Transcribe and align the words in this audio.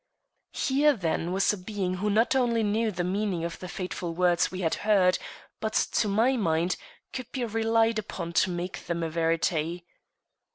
Here, 0.53 0.93
then, 0.93 1.31
was 1.31 1.53
a 1.53 1.57
being 1.59 1.97
who 1.97 2.09
not 2.09 2.35
only 2.35 2.63
knew 2.63 2.89
the 2.89 3.03
meaning 3.03 3.43
of 3.43 3.59
the 3.59 3.67
fateful 3.67 4.15
words 4.15 4.49
we 4.49 4.61
had 4.61 4.73
heard, 4.81 5.19
but, 5.59 5.73
to 5.91 6.07
my 6.07 6.35
mind, 6.37 6.75
could 7.13 7.31
be 7.31 7.45
relied 7.45 7.99
upon 7.99 8.33
to 8.41 8.49
make 8.49 8.87
them 8.87 9.03
a 9.03 9.11
verity. 9.11 9.85